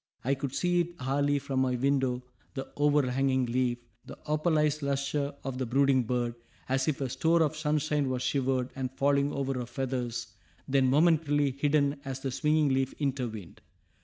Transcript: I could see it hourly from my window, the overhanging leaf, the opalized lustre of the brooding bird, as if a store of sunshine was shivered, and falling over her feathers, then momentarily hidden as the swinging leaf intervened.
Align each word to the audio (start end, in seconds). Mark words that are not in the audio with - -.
I 0.23 0.33
could 0.33 0.55
see 0.55 0.79
it 0.81 0.95
hourly 0.99 1.37
from 1.37 1.59
my 1.59 1.75
window, 1.75 2.23
the 2.55 2.71
overhanging 2.75 3.45
leaf, 3.45 3.77
the 4.03 4.17
opalized 4.25 4.81
lustre 4.81 5.35
of 5.43 5.59
the 5.59 5.67
brooding 5.67 6.05
bird, 6.05 6.33
as 6.67 6.87
if 6.87 7.01
a 7.01 7.07
store 7.07 7.43
of 7.43 7.55
sunshine 7.55 8.09
was 8.09 8.23
shivered, 8.23 8.71
and 8.75 8.89
falling 8.93 9.31
over 9.31 9.53
her 9.59 9.67
feathers, 9.67 10.33
then 10.67 10.89
momentarily 10.89 11.51
hidden 11.51 12.01
as 12.03 12.19
the 12.21 12.31
swinging 12.31 12.69
leaf 12.69 12.93
intervened. 12.97 13.61